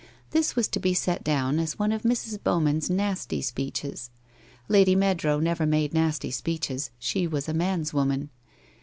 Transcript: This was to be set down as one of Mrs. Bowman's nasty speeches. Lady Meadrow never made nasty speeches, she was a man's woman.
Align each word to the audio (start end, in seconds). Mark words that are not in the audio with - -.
This 0.31 0.55
was 0.55 0.67
to 0.69 0.79
be 0.79 0.95
set 0.95 1.23
down 1.23 1.59
as 1.59 1.77
one 1.77 1.91
of 1.91 2.01
Mrs. 2.01 2.41
Bowman's 2.43 2.89
nasty 2.89 3.39
speeches. 3.39 4.09
Lady 4.67 4.95
Meadrow 4.95 5.39
never 5.39 5.67
made 5.67 5.93
nasty 5.93 6.31
speeches, 6.31 6.89
she 6.97 7.27
was 7.27 7.47
a 7.47 7.53
man's 7.53 7.93
woman. 7.93 8.31